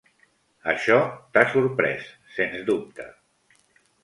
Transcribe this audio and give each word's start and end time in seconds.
Això 0.71 0.97
t'ha 1.35 1.43
sorprès, 1.51 2.09
sens 2.39 2.59
dubte. 2.71 3.07